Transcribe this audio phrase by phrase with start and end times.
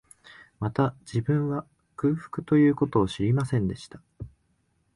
[0.59, 1.63] また、自分は、
[1.95, 4.01] 空腹という事を知りませんでした